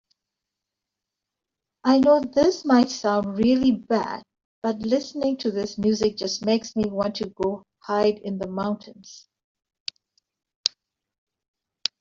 [1.83, 4.23] I know this might sound really bad,
[4.63, 9.27] but listening to this music just makes me want to go hide in the mountains.